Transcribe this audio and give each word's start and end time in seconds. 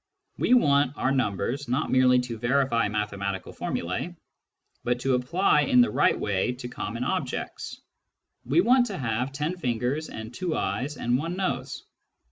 We 0.39 0.55
want 0.55 0.97
our 0.97 1.11
numbers 1.11 1.67
not 1.67 1.91
merely 1.91 2.17
to 2.21 2.39
verify 2.39 2.87
mathematical 2.87 3.53
formulae, 3.53 4.15
but 4.83 4.99
to 5.01 5.13
apply 5.13 5.61
in 5.65 5.81
the 5.81 5.91
right 5.91 6.19
way 6.19 6.53
to 6.53 6.67
common 6.69 7.03
objects. 7.03 7.79
We 8.43 8.61
want 8.61 8.87
to 8.87 8.97
have 8.97 9.31
ten 9.31 9.57
fingers 9.57 10.09
and 10.09 10.33
two 10.33 10.57
eyes 10.57 10.97
and 10.97 11.19
one 11.19 11.35
nose. 11.37 11.83